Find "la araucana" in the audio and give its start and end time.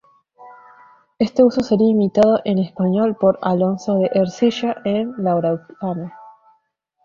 5.19-6.17